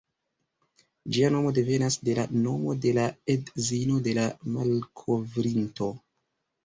Ĝia 1.17 1.27
nomo 1.35 1.51
devenas 1.57 1.97
de 2.09 2.15
la 2.19 2.23
nomo 2.47 2.75
de 2.85 2.93
la 2.99 3.05
edzino 3.37 4.01
de 4.09 4.17
la 4.21 4.27
malkovrinto. 4.57 5.91